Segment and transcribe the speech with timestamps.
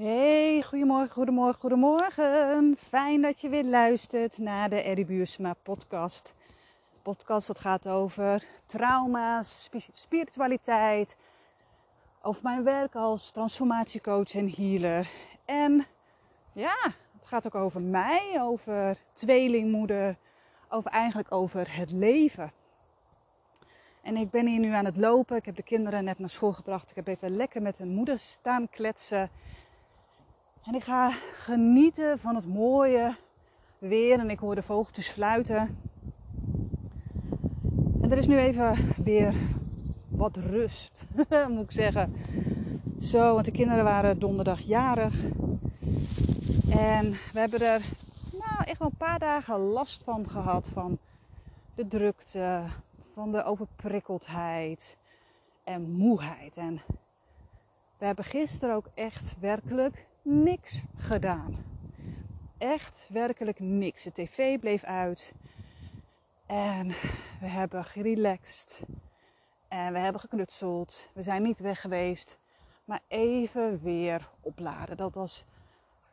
[0.00, 2.76] Hey, goedemorgen, goedemorgen, goedemorgen.
[2.88, 6.34] Fijn dat je weer luistert naar de Eddie Buursma podcast.
[7.02, 11.16] Podcast dat gaat over trauma's, spiritualiteit,
[12.22, 15.08] over mijn werk als transformatiecoach en healer.
[15.44, 15.84] En
[16.52, 16.76] ja,
[17.16, 20.16] het gaat ook over mij, over tweelingmoeder,
[20.68, 22.52] over eigenlijk over het leven.
[24.02, 25.36] En ik ben hier nu aan het lopen.
[25.36, 26.90] Ik heb de kinderen net naar school gebracht.
[26.90, 29.30] Ik heb even lekker met hun moeder staan kletsen.
[30.66, 33.16] En ik ga genieten van het mooie
[33.78, 34.18] weer.
[34.18, 35.78] En ik hoor de vogeltjes fluiten.
[38.02, 39.34] En er is nu even weer
[40.08, 41.04] wat rust,
[41.48, 42.14] moet ik zeggen.
[42.98, 45.24] Zo, want de kinderen waren donderdag jarig.
[46.70, 47.82] En we hebben er
[48.32, 50.68] nou, echt wel een paar dagen last van gehad.
[50.72, 50.98] Van
[51.74, 52.62] de drukte,
[53.14, 54.96] van de overprikkeldheid
[55.64, 56.56] en moeheid.
[56.56, 56.80] En
[57.98, 61.64] we hebben gisteren ook echt werkelijk niks gedaan.
[62.58, 64.02] Echt werkelijk niks.
[64.02, 65.34] De tv bleef uit.
[66.46, 66.88] En
[67.40, 68.84] we hebben gerelaxed.
[69.68, 71.10] En we hebben geknutseld.
[71.14, 72.38] We zijn niet weg geweest.
[72.84, 74.96] Maar even weer opladen.
[74.96, 75.44] Dat was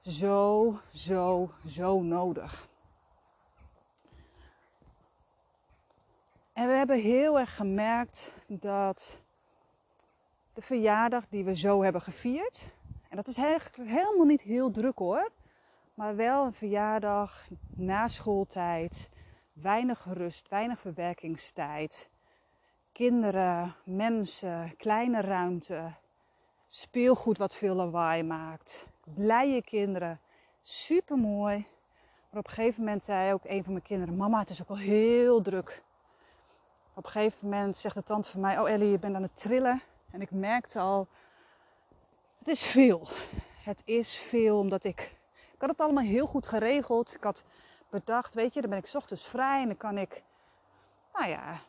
[0.02, 2.68] zo, zo, zo nodig.
[6.54, 9.20] En we hebben heel erg gemerkt dat
[10.54, 12.66] de verjaardag die we zo hebben gevierd.
[13.14, 15.32] En dat is eigenlijk helemaal niet heel druk hoor.
[15.94, 19.10] Maar wel een verjaardag na schooltijd.
[19.54, 22.10] Weinig rust, weinig verwerkingstijd.
[22.92, 25.94] Kinderen, mensen, kleine ruimte.
[26.68, 28.88] Speelgoed wat veel lawaai maakt.
[29.04, 30.20] Blije kinderen.
[30.62, 31.68] Super mooi.
[32.30, 34.70] Maar op een gegeven moment zei ook een van mijn kinderen: Mama, het is ook
[34.70, 35.84] al heel druk.
[36.94, 39.42] Op een gegeven moment zegt de tante van mij: Oh Ellie, je bent aan het
[39.42, 39.82] trillen.
[40.12, 41.08] En ik merkte al:
[42.44, 43.08] Het is veel.
[43.64, 45.00] Het is veel omdat ik.
[45.54, 47.14] Ik had het allemaal heel goed geregeld.
[47.14, 47.44] Ik had
[47.90, 50.24] bedacht: Weet je, dan ben ik ochtends vrij en dan kan ik.
[51.14, 51.60] Nou ja,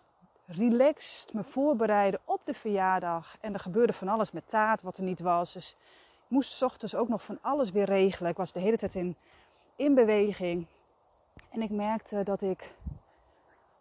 [0.47, 3.37] relaxed me voorbereiden op de verjaardag.
[3.41, 5.53] En er gebeurde van alles met taart wat er niet was.
[5.53, 5.77] Dus
[6.25, 8.31] ik moest ochtends ook nog van alles weer regelen.
[8.31, 9.17] Ik was de hele tijd in,
[9.77, 10.67] in beweging.
[11.51, 12.75] En ik merkte dat ik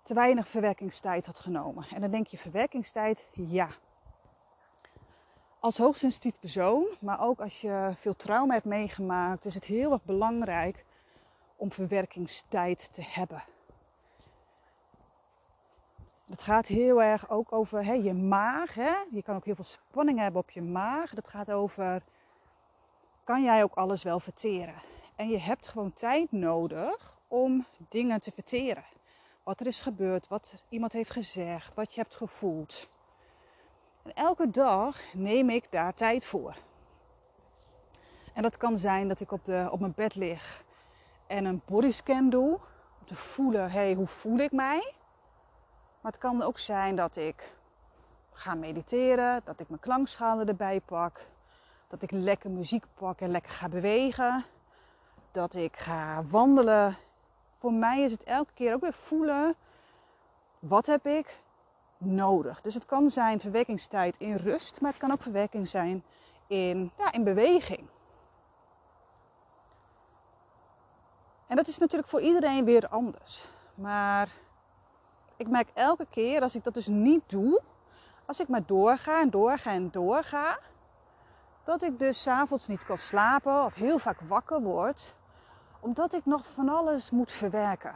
[0.02, 1.86] te weinig verwerkingstijd had genomen.
[1.94, 3.70] En dan denk je verwerkingstijd, ja.
[5.63, 10.03] Als hoogsensitief persoon, maar ook als je veel trauma hebt meegemaakt, is het heel erg
[10.03, 10.85] belangrijk
[11.56, 13.44] om verwerkingstijd te hebben.
[16.25, 18.73] Het gaat heel erg ook over hè, je maag.
[18.73, 18.94] Hè?
[19.12, 21.13] Je kan ook heel veel spanning hebben op je maag.
[21.13, 22.02] Dat gaat over,
[23.23, 24.81] kan jij ook alles wel verteren?
[25.16, 28.85] En je hebt gewoon tijd nodig om dingen te verteren
[29.44, 32.91] wat er is gebeurd, wat iemand heeft gezegd, wat je hebt gevoeld.
[34.03, 36.56] En elke dag neem ik daar tijd voor.
[38.34, 40.64] En dat kan zijn dat ik op, de, op mijn bed lig
[41.28, 42.59] en een bodyscan doe.
[43.00, 44.94] Om te voelen, hé, hey, hoe voel ik mij?
[46.02, 47.53] Maar het kan ook zijn dat ik
[48.31, 51.25] ga mediteren, dat ik mijn klankschalen erbij pak.
[51.88, 54.44] Dat ik lekker muziek pak en lekker ga bewegen.
[55.31, 56.97] Dat ik ga wandelen
[57.64, 59.56] voor mij is het elke keer ook weer voelen.
[60.59, 61.40] Wat heb ik
[62.06, 62.62] nodig?
[62.62, 66.03] Dus het kan zijn verwerkingstijd in rust, maar het kan ook verwerking zijn
[66.47, 67.88] in, ja, in beweging.
[71.47, 73.46] En dat is natuurlijk voor iedereen weer anders.
[73.75, 74.30] Maar
[75.38, 77.62] ik merk elke keer als ik dat dus niet doe,
[78.25, 80.59] als ik maar doorga en doorga en doorga,
[81.64, 85.14] dat ik dus s'avonds niet kan slapen of heel vaak wakker word
[85.84, 87.96] omdat ik nog van alles moet verwerken.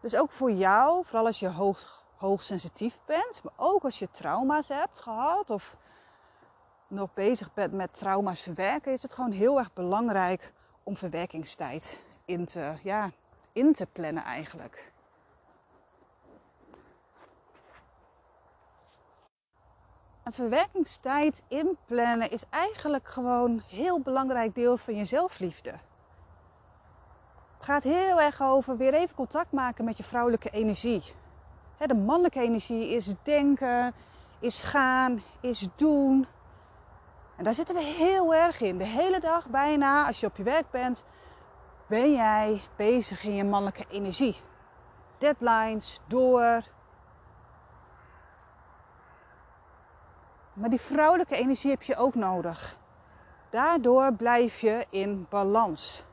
[0.00, 4.68] Dus ook voor jou, vooral als je hoog, hoogsensitief bent, maar ook als je trauma's
[4.68, 5.76] hebt gehad of
[6.88, 12.44] nog bezig bent met trauma's verwerken, is het gewoon heel erg belangrijk om verwerkingstijd in
[12.44, 13.10] te, ja,
[13.52, 14.92] in te plannen eigenlijk.
[20.22, 25.74] Een verwerkingstijd inplannen is eigenlijk gewoon een heel belangrijk deel van je zelfliefde.
[27.54, 31.02] Het gaat heel erg over weer even contact maken met je vrouwelijke energie.
[31.78, 33.94] De mannelijke energie is denken,
[34.38, 36.26] is gaan, is doen.
[37.36, 38.78] En daar zitten we heel erg in.
[38.78, 41.04] De hele dag bijna, als je op je werk bent,
[41.86, 44.36] ben jij bezig in je mannelijke energie.
[45.18, 46.62] Deadlines, door,
[50.56, 52.78] Maar die vrouwelijke energie heb je ook nodig.
[53.50, 56.04] Daardoor blijf je in balans.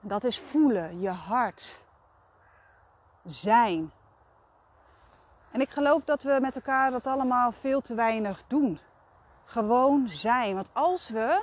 [0.00, 1.84] Dat is voelen, je hart,
[3.30, 3.92] zijn.
[5.50, 8.80] En ik geloof dat we met elkaar dat allemaal veel te weinig doen.
[9.44, 10.54] Gewoon zijn.
[10.54, 11.42] Want als we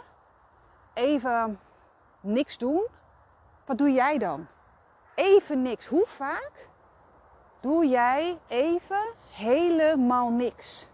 [0.94, 1.60] even
[2.20, 2.88] niks doen,
[3.66, 4.48] wat doe jij dan?
[5.16, 5.88] Even niks.
[5.88, 6.68] Hoe vaak
[7.60, 10.90] doe jij even helemaal niks?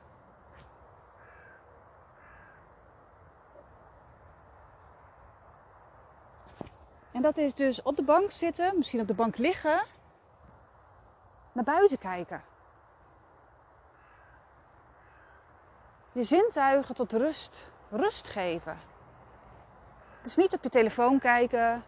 [7.11, 9.81] En dat is dus op de bank zitten, misschien op de bank liggen,
[11.53, 12.43] naar buiten kijken.
[16.11, 18.77] Je zintuigen tot rust, rust geven.
[20.21, 21.83] Dus niet op je telefoon kijken.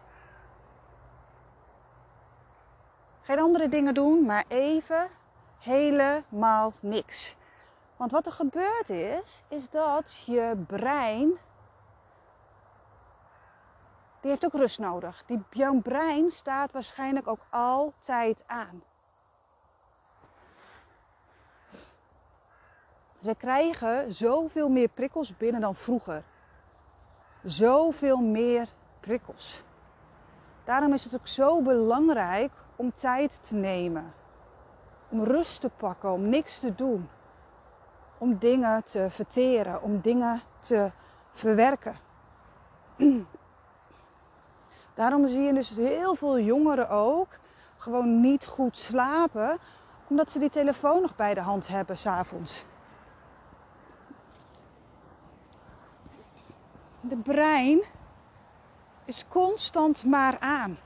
[3.22, 5.08] Geen andere dingen doen, maar even
[5.58, 7.36] helemaal niks.
[7.96, 11.38] Want wat er gebeurt is, is dat je brein
[14.26, 15.22] die heeft ook rust nodig.
[15.26, 18.82] Die, jouw brein staat waarschijnlijk ook altijd aan.
[23.20, 26.22] Dus krijgen zoveel meer prikkels binnen dan vroeger.
[27.44, 28.68] Zoveel meer
[29.00, 29.62] prikkels.
[30.64, 34.12] Daarom is het ook zo belangrijk om tijd te nemen.
[35.08, 37.08] Om rust te pakken, om niks te doen.
[38.18, 40.90] Om dingen te verteren, om dingen te
[41.32, 41.94] verwerken.
[44.94, 47.28] Daarom zie je dus heel veel jongeren ook
[47.76, 49.58] gewoon niet goed slapen,
[50.08, 52.64] omdat ze die telefoon nog bij de hand hebben s'avonds.
[57.08, 57.82] De brein
[59.04, 60.78] is constant maar aan.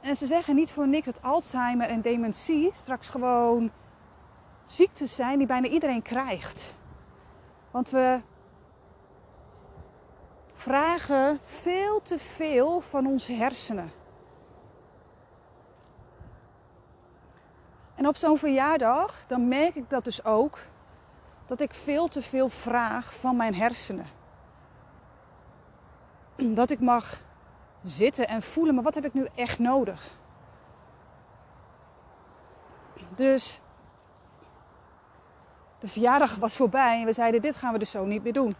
[0.00, 3.70] En ze zeggen niet voor niks dat Alzheimer en dementie straks gewoon
[4.64, 6.74] ziektes zijn die bijna iedereen krijgt.
[7.70, 8.20] Want we
[10.54, 13.90] vragen veel te veel van onze hersenen.
[17.94, 20.58] En op zo'n verjaardag, dan merk ik dat dus ook,
[21.46, 24.17] dat ik veel te veel vraag van mijn hersenen.
[26.42, 27.20] Dat ik mag
[27.82, 30.16] zitten en voelen, maar wat heb ik nu echt nodig?
[33.14, 33.60] Dus
[35.78, 38.54] de verjaardag was voorbij en we zeiden: dit gaan we dus zo niet meer doen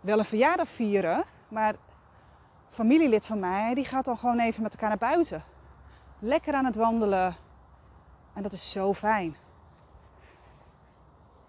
[0.00, 1.74] wel een verjaardag vieren, maar
[2.70, 5.44] familielid van mij, die gaat dan gewoon even met elkaar naar buiten.
[6.18, 7.36] Lekker aan het wandelen.
[8.34, 9.36] En dat is zo fijn.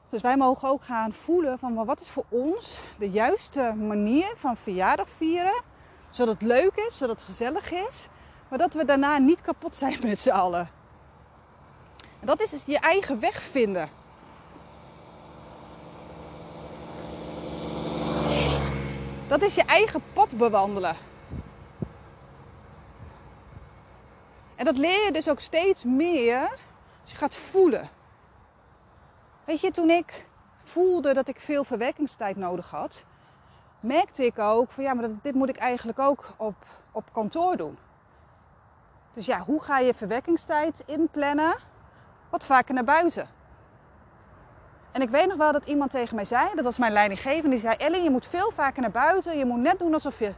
[0.09, 4.57] Dus wij mogen ook gaan voelen van wat is voor ons de juiste manier van
[4.57, 5.61] verjaardag vieren.
[6.09, 8.07] Zodat het leuk is, zodat het gezellig is.
[8.47, 10.69] Maar dat we daarna niet kapot zijn met z'n allen.
[12.19, 13.89] En dat is je eigen weg vinden.
[19.27, 20.95] Dat is je eigen pad bewandelen.
[24.56, 26.41] En dat leer je dus ook steeds meer
[27.01, 27.89] als je gaat voelen.
[29.49, 30.25] Weet je, toen ik
[30.63, 33.03] voelde dat ik veel verwerkingstijd nodig had,
[33.79, 36.55] merkte ik ook van ja, maar dit moet ik eigenlijk ook op,
[36.91, 37.77] op kantoor doen.
[39.13, 41.55] Dus ja, hoe ga je verwerkingstijd inplannen?
[42.29, 43.27] Wat vaker naar buiten.
[44.91, 47.59] En ik weet nog wel dat iemand tegen mij zei, dat was mijn leidinggevende, die
[47.59, 49.37] zei: Ellie, je moet veel vaker naar buiten.
[49.37, 50.33] Je moet net doen alsof je.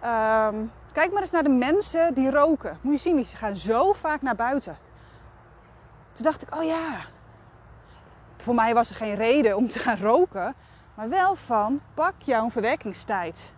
[0.00, 0.56] Ehm,
[0.92, 2.78] kijk maar eens naar de mensen die roken.
[2.80, 4.78] Moet je zien, die gaan zo vaak naar buiten.
[6.12, 7.14] Toen dacht ik: oh ja.
[8.46, 10.54] Voor mij was er geen reden om te gaan roken,
[10.94, 13.52] maar wel van pak jouw verwerkingstijd.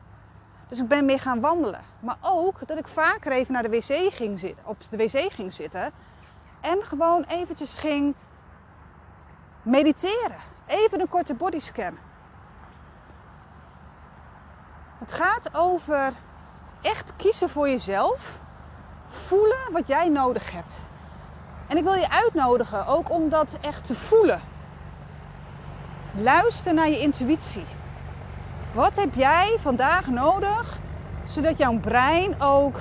[0.68, 1.80] Dus ik ben meer gaan wandelen.
[2.00, 5.52] Maar ook dat ik vaker even naar de wc ging zitten, op de wc ging
[5.52, 5.92] zitten.
[6.61, 8.14] En gewoon eventjes ging
[9.62, 10.37] Mediteren.
[10.66, 11.99] Even een korte bodyscan.
[14.99, 16.12] Het gaat over
[16.83, 18.38] echt kiezen voor jezelf.
[19.26, 20.80] Voelen wat jij nodig hebt.
[21.66, 24.48] En ik wil je uitnodigen ook om dat echt te voelen.
[26.15, 27.65] Luister naar je intuïtie.
[28.73, 30.79] Wat heb jij vandaag nodig
[31.25, 32.81] zodat jouw brein ook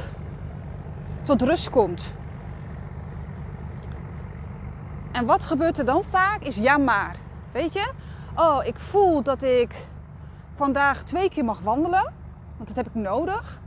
[1.23, 2.15] tot rust komt?
[5.11, 7.15] En wat gebeurt er dan vaak is ja maar.
[7.51, 7.91] Weet je?
[8.35, 9.87] Oh, ik voel dat ik
[10.55, 12.13] vandaag twee keer mag wandelen.
[12.55, 13.59] Want dat heb ik nodig.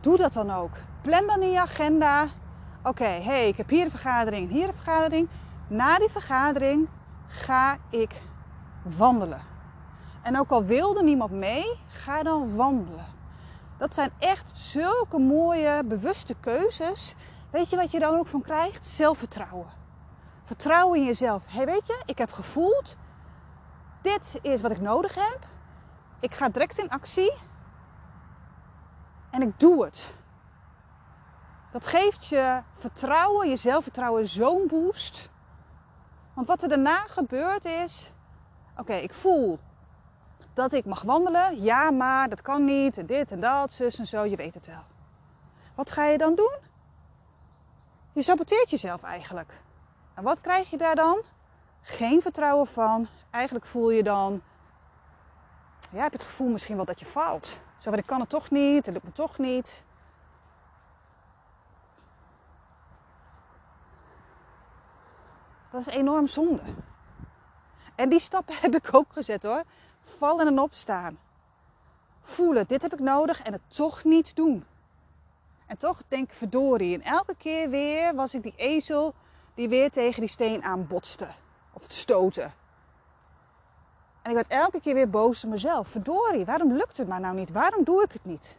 [0.00, 0.72] Doe dat dan ook.
[1.00, 2.26] Plan dan in je agenda.
[2.82, 5.28] Oké, hey, ik heb hier een vergadering, hier een vergadering.
[5.66, 6.88] Na die vergadering
[7.32, 8.22] ga ik
[8.96, 9.40] wandelen.
[10.22, 13.06] En ook al wilde niemand mee, ga dan wandelen.
[13.76, 17.14] Dat zijn echt zulke mooie, bewuste keuzes
[17.52, 18.86] Weet je wat je dan ook van krijgt?
[18.86, 19.66] Zelfvertrouwen.
[20.44, 21.42] Vertrouwen in jezelf.
[21.46, 22.96] Hey, weet je, ik heb gevoeld.
[24.02, 25.38] Dit is wat ik nodig heb.
[26.20, 27.32] Ik ga direct in actie.
[29.30, 30.14] En ik doe het.
[31.72, 35.30] Dat geeft je vertrouwen, je zelfvertrouwen zo'n boost.
[36.34, 38.12] Want wat er daarna gebeurt is,
[38.76, 39.58] oké, ik voel
[40.54, 41.62] dat ik mag wandelen.
[41.62, 42.98] Ja, maar dat kan niet.
[42.98, 44.82] En dit en dat, zus en zo, je weet het wel.
[45.74, 46.56] Wat ga je dan doen?
[48.12, 49.60] Je saboteert jezelf eigenlijk.
[50.14, 51.22] En wat krijg je daar dan?
[51.82, 53.06] Geen vertrouwen van.
[53.30, 54.42] Eigenlijk voel je dan,
[55.90, 57.58] ja, heb je het gevoel misschien wel dat je faalt.
[57.78, 59.84] Zo ik kan het toch niet, het lukt me toch niet.
[65.72, 66.62] Dat is enorm zonde.
[67.94, 69.62] En die stappen heb ik ook gezet hoor.
[70.04, 71.18] Vallen en opstaan.
[72.20, 74.64] Voelen, dit heb ik nodig en het toch niet doen.
[75.66, 76.94] En toch denk ik verdorie.
[76.94, 79.14] En elke keer weer was ik die ezel
[79.54, 81.28] die weer tegen die steen aanbotste.
[81.72, 82.54] Of stoten.
[84.22, 85.88] En ik werd elke keer weer boos op mezelf.
[85.88, 87.50] Verdorie, waarom lukt het mij nou niet?
[87.50, 88.56] Waarom doe ik het niet?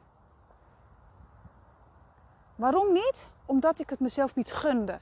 [2.55, 3.27] Waarom niet?
[3.45, 4.99] Omdat ik het mezelf niet gunde.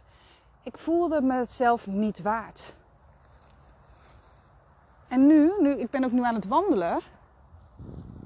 [0.63, 2.73] Ik voelde mezelf niet waard.
[5.07, 6.99] En nu, nu, ik ben ook nu aan het wandelen,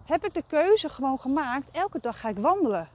[0.05, 1.71] heb ik de keuze gewoon gemaakt.
[1.71, 2.89] Elke dag ga ik wandelen.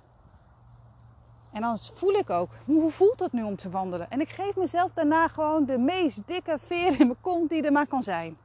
[1.53, 4.11] En dan voel ik ook, hoe voelt het nu om te wandelen?
[4.11, 7.73] En ik geef mezelf daarna gewoon de meest dikke veer in mijn kont die er
[7.73, 8.37] maar kan zijn.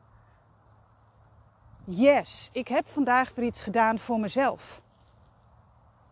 [1.84, 4.82] Yes, ik heb vandaag weer iets gedaan voor mezelf.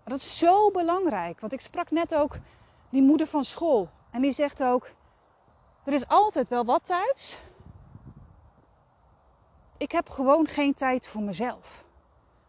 [0.03, 2.37] Dat is zo belangrijk, want ik sprak net ook
[2.89, 3.89] die moeder van school.
[4.13, 4.89] En die zegt ook,
[5.84, 7.41] er is altijd wel wat thuis.
[9.77, 11.84] Ik heb gewoon geen tijd voor mezelf.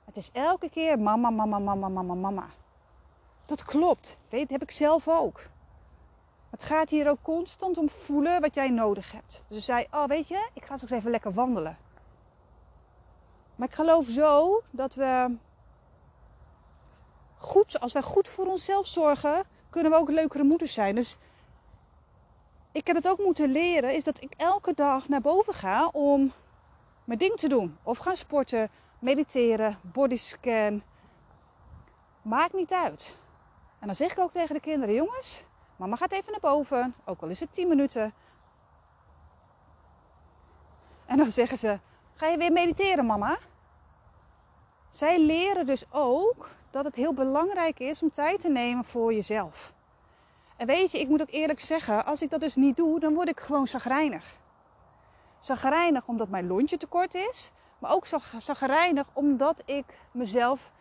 [0.04, 2.47] Het is elke keer mama, mama, mama, mama, mama.
[3.47, 4.16] Dat klopt.
[4.28, 5.40] Weet, heb ik zelf ook.
[6.50, 9.42] Het gaat hier ook constant om voelen wat jij nodig hebt.
[9.49, 11.78] Dus ze zei, oh weet je, ik ga straks even lekker wandelen.
[13.56, 15.37] Maar ik geloof zo dat we
[17.38, 20.94] goed, als wij goed voor onszelf zorgen, kunnen we ook leukere moeders zijn.
[20.94, 21.16] Dus
[22.74, 26.32] ik heb het ook moeten leren, is dat ik elke dag naar boven ga om
[27.04, 27.78] mijn ding te doen.
[27.82, 30.82] Of gaan sporten, mediteren, bodyscan.
[32.22, 33.16] Maakt niet uit.
[33.78, 35.44] En dan zeg ik ook tegen de kinderen, jongens,
[35.76, 38.14] mama gaat even naar boven, ook al is het 10 minuten.
[41.06, 41.78] En dan zeggen ze,
[42.14, 43.38] ga je weer mediteren mama?
[44.90, 49.72] Zij leren dus ook dat het heel belangrijk is om tijd te nemen voor jezelf.
[50.56, 53.14] En weet je, ik moet ook eerlijk zeggen, als ik dat dus niet doe, dan
[53.14, 54.38] word ik gewoon zagrijnig.
[55.38, 58.06] Zagrijnig omdat mijn lontje tekort is, maar ook
[58.38, 60.73] zagrijnig omdat ik mezelf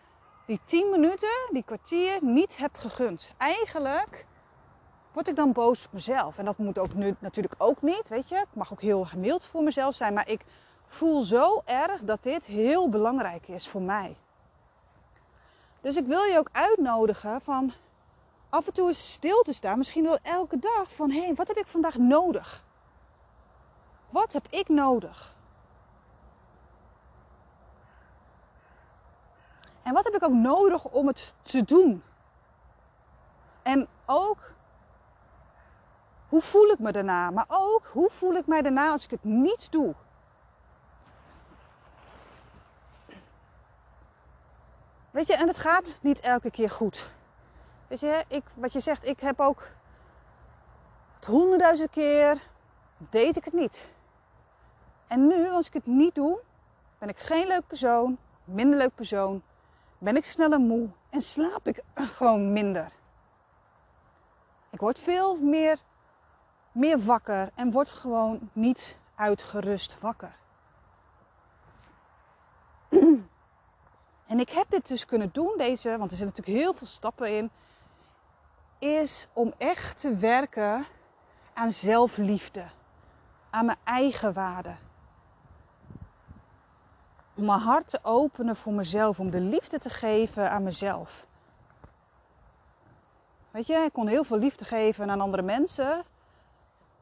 [0.46, 3.34] die 10 minuten, die kwartier niet heb gegund.
[3.38, 4.26] Eigenlijk
[5.12, 6.38] word ik dan boos op mezelf.
[6.38, 8.36] En dat moet ook nu natuurlijk ook niet, weet je.
[8.36, 10.42] Ik mag ook heel gemild voor mezelf zijn, maar ik
[10.88, 14.18] voel zo erg dat dit heel belangrijk is voor mij.
[15.82, 17.74] Dus ik wil je ook uitnodigen van
[18.54, 19.78] af en toe eens stil te staan.
[19.78, 22.64] Misschien wel elke dag van hé, wat heb ik vandaag nodig?
[24.10, 25.36] Wat heb ik nodig?
[29.84, 32.04] En wat heb ik ook nodig om het te doen?
[33.62, 34.52] En ook
[36.30, 37.32] hoe voel ik me daarna?
[37.32, 39.96] Maar ook hoe voel ik mij daarna als ik het niet doe?
[45.12, 47.12] Weet je, en het gaat niet elke keer goed.
[48.28, 49.68] Ik, wat je zegt, ik heb ook
[51.26, 52.42] honderdduizend keer
[52.98, 53.92] deed ik het niet.
[55.08, 56.40] En nu, als ik het niet doe,
[56.98, 59.42] ben ik geen leuk persoon, minder leuk persoon,
[59.98, 62.92] ben ik sneller moe en slaap ik gewoon minder.
[64.70, 65.80] Ik word veel meer,
[66.72, 70.36] meer wakker en word gewoon niet uitgerust wakker.
[74.28, 77.38] En ik heb dit dus kunnen doen, deze, want er zitten natuurlijk heel veel stappen
[77.38, 77.52] in,
[78.84, 80.86] is om echt te werken
[81.54, 82.64] aan zelfliefde,
[83.50, 84.76] aan mijn eigen waarde.
[87.36, 91.28] Om mijn hart te openen voor mezelf, om de liefde te geven aan mezelf.
[93.52, 96.04] Weet je, ik kon heel veel liefde geven aan andere mensen,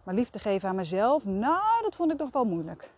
[0.03, 2.91] maar liefde geven aan mezelf, nou, dat vond ik toch wel moeilijk.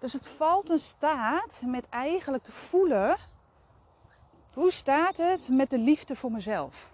[0.00, 3.16] Dus het valt en staat met eigenlijk te voelen.
[4.52, 6.88] Hoe staat het met de liefde voor mezelf?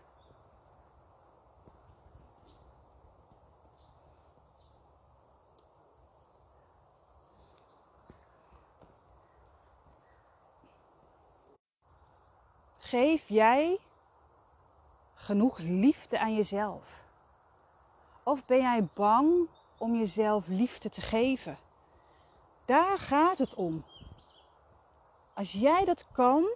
[12.79, 13.79] Geef jij
[15.15, 16.83] genoeg liefde aan jezelf?
[18.23, 19.49] Of ben jij bang
[19.79, 21.66] om jezelf liefde te geven?
[22.67, 23.85] Daar gaat het om.
[25.35, 26.49] Als jij dat kan,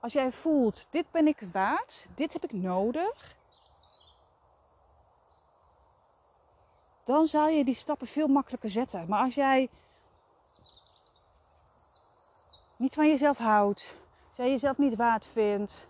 [0.00, 3.36] als jij voelt, dit ben ik waard, dit heb ik nodig,
[7.04, 9.08] dan zal je die stappen veel makkelijker zetten.
[9.08, 9.68] Maar als jij
[12.76, 13.96] niet van jezelf houdt,
[14.28, 15.86] als jij jezelf niet waard vindt,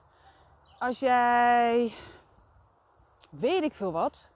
[0.79, 1.93] als jij
[3.29, 4.31] weet ik veel wat,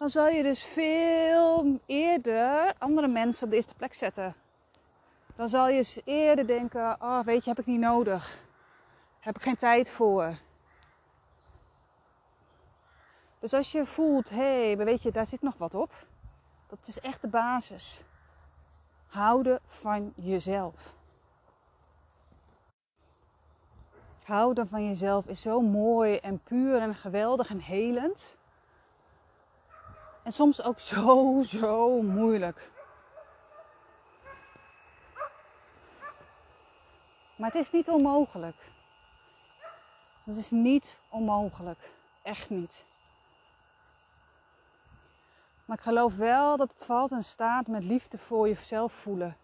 [0.00, 4.34] dan zal je dus veel eerder andere mensen op de eerste plek zetten.
[5.36, 8.42] Dan zal je eerder denken: oh, weet je, heb ik niet nodig.
[9.18, 10.38] Heb ik geen tijd voor.
[13.38, 16.06] Dus als je voelt, hé, hey, weet je, daar zit nog wat op.
[16.66, 18.02] Dat is echt de basis.
[19.06, 20.94] Houden van jezelf.
[24.24, 28.38] Houden van jezelf is zo mooi en puur en geweldig en helend.
[30.22, 32.70] En soms ook zo, zo moeilijk.
[37.36, 38.56] Maar het is niet onmogelijk.
[40.24, 41.90] Het is niet onmogelijk.
[42.22, 42.84] Echt niet.
[45.64, 49.36] Maar ik geloof wel dat het valt en staat met liefde voor jezelf voelen.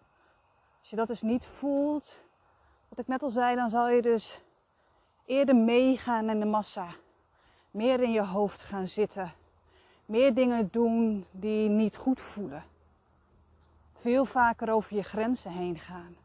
[0.79, 2.23] Als je dat dus niet voelt,
[2.89, 4.39] wat ik net al zei, dan zal je dus
[5.25, 6.87] eerder meegaan in de massa.
[7.71, 9.31] Meer in je hoofd gaan zitten.
[10.07, 12.63] Meer dingen doen die niet goed voelen.
[13.93, 16.15] Veel vaker over je grenzen heen gaan.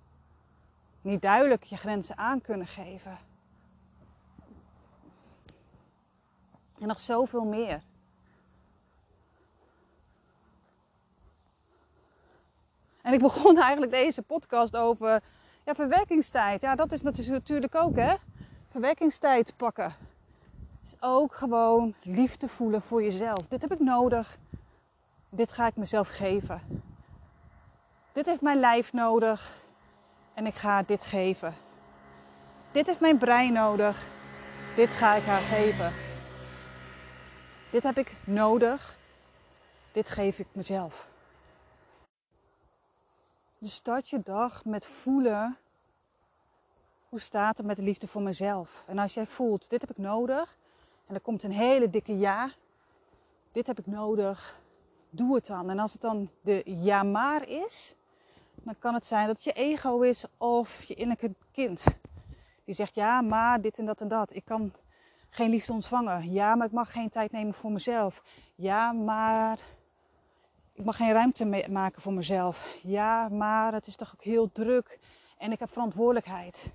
[1.00, 3.18] Niet duidelijk je grenzen aan kunnen geven.
[6.78, 7.82] En nog zoveel meer.
[13.02, 15.22] En ik begon eigenlijk deze podcast over
[15.64, 16.60] ja, verwerkingstijd.
[16.60, 18.14] Ja, dat is natuurlijk ook, hè?
[18.70, 20.11] Verwerkingstijd pakken.
[20.82, 23.38] Is ook gewoon liefde voelen voor jezelf.
[23.48, 24.38] Dit heb ik nodig.
[25.28, 26.82] Dit ga ik mezelf geven.
[28.12, 29.54] Dit heeft mijn lijf nodig.
[30.34, 31.54] En ik ga dit geven.
[32.72, 34.08] Dit heeft mijn brein nodig.
[34.76, 35.92] Dit ga ik haar geven.
[37.70, 38.98] Dit heb ik nodig.
[39.92, 41.08] Dit geef ik mezelf.
[43.58, 45.56] Dus start je dag met voelen.
[47.08, 48.82] Hoe staat het met de liefde voor mezelf?
[48.86, 50.56] En als jij voelt, dit heb ik nodig.
[51.12, 52.50] En er komt een hele dikke ja.
[53.50, 54.60] Dit heb ik nodig.
[55.10, 55.70] Doe het dan.
[55.70, 57.94] En als het dan de ja maar is.
[58.54, 61.84] Dan kan het zijn dat het je ego is of je innerlijke kind.
[62.64, 64.34] Die zegt ja maar dit en dat en dat.
[64.34, 64.72] Ik kan
[65.30, 66.32] geen liefde ontvangen.
[66.32, 68.22] Ja maar ik mag geen tijd nemen voor mezelf.
[68.54, 69.58] Ja maar
[70.72, 72.76] ik mag geen ruimte maken voor mezelf.
[72.82, 74.98] Ja, maar het is toch ook heel druk
[75.38, 76.70] en ik heb verantwoordelijkheid.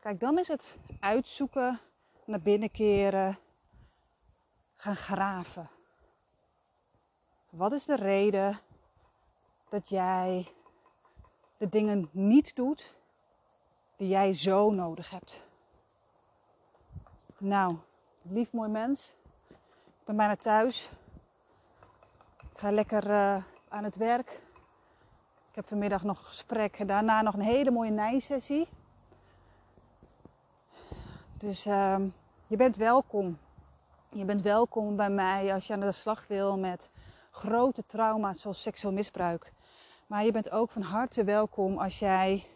[0.00, 1.80] Kijk, dan is het uitzoeken,
[2.26, 3.38] naar binnen keren,
[4.76, 5.70] gaan graven.
[7.50, 8.58] Wat is de reden
[9.68, 10.52] dat jij
[11.56, 12.96] de dingen niet doet
[13.96, 15.44] die jij zo nodig hebt?
[17.38, 17.76] Nou,
[18.22, 19.14] lief mooi mens,
[19.86, 20.90] ik ben bijna thuis.
[22.52, 24.30] Ik ga lekker uh, aan het werk.
[25.48, 26.88] Ik heb vanmiddag nog een gesprek.
[26.88, 28.68] Daarna nog een hele mooie nijsessie.
[31.46, 31.96] Dus uh,
[32.46, 33.38] je bent welkom.
[34.08, 36.90] Je bent welkom bij mij als je aan de slag wil met
[37.30, 39.52] grote trauma's zoals seksueel misbruik.
[40.06, 42.46] Maar je bent ook van harte welkom als jij,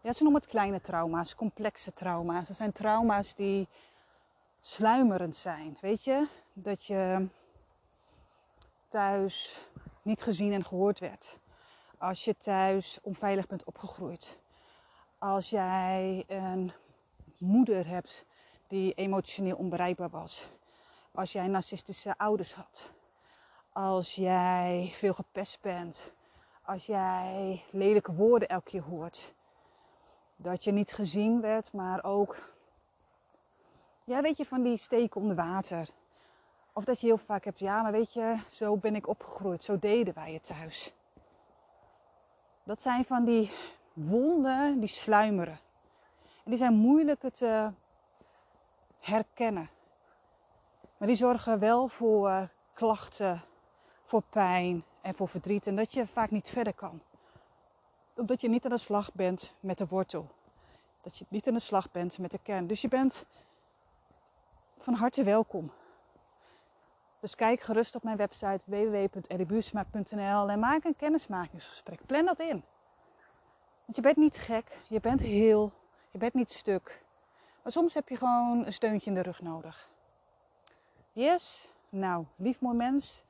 [0.00, 2.48] ja, ze noemen het kleine trauma's, complexe trauma's.
[2.48, 3.68] Dat zijn trauma's die
[4.60, 5.78] sluimerend zijn.
[5.80, 7.28] Weet je, dat je
[8.88, 9.60] thuis
[10.02, 11.38] niet gezien en gehoord werd.
[11.98, 14.38] Als je thuis onveilig bent opgegroeid.
[15.18, 16.72] Als jij een
[17.42, 18.24] moeder hebt
[18.68, 20.50] die emotioneel onbereikbaar was.
[21.12, 22.90] Als jij narcistische ouders had.
[23.72, 26.12] Als jij veel gepest bent.
[26.62, 29.34] Als jij lelijke woorden elke keer hoort.
[30.36, 32.36] Dat je niet gezien werd, maar ook.
[34.04, 35.88] Ja, weet je, van die steken onder water.
[36.72, 39.78] Of dat je heel vaak hebt, ja, maar weet je, zo ben ik opgegroeid, zo
[39.78, 40.92] deden wij het thuis.
[42.64, 43.52] Dat zijn van die
[43.92, 45.58] wonden die sluimeren.
[46.44, 47.70] En die zijn moeilijker te
[48.98, 49.70] herkennen.
[50.96, 53.42] Maar die zorgen wel voor klachten,
[54.04, 55.66] voor pijn en voor verdriet.
[55.66, 57.00] En dat je vaak niet verder kan.
[58.16, 60.30] Omdat je niet aan de slag bent met de wortel.
[61.00, 62.66] Dat je niet aan de slag bent met de kern.
[62.66, 63.26] Dus je bent
[64.78, 65.72] van harte welkom.
[67.20, 72.06] Dus kijk gerust op mijn website www.eddiebuursma.nl en maak een kennismakingsgesprek.
[72.06, 72.64] Plan dat in.
[73.84, 75.72] Want je bent niet gek, je bent heel,
[76.12, 77.02] je bent niet stuk.
[77.62, 79.90] Maar soms heb je gewoon een steuntje in de rug nodig.
[81.12, 81.68] Yes?
[81.88, 83.22] Nou, lief mooi mens.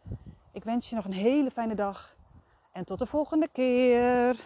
[0.53, 2.16] Ik wens je nog een hele fijne dag.
[2.73, 4.37] En tot de volgende keer.